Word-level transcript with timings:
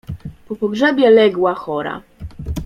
"Po 0.47 0.55
pogrzebie 0.55 1.09
legła 1.09 1.53
chora." 1.55 2.01